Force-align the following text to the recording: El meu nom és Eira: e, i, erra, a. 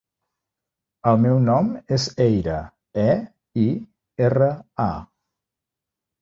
El 1.09 1.19
meu 1.25 1.35
nom 1.43 1.69
és 1.97 2.07
Eira: 2.25 2.55
e, 3.03 3.05
i, 3.65 3.67
erra, 4.31 4.49
a. 4.87 4.91